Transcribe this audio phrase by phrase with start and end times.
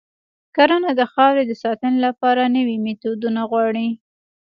[0.55, 3.87] کرنه د خاورې د ساتنې لپاره نوي میتودونه غواړي.